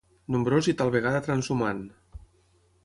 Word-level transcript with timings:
Nombrós 0.35 0.69
i 0.73 0.75
tal 0.79 0.93
vegada 0.95 1.21
transhumant. 1.29 1.85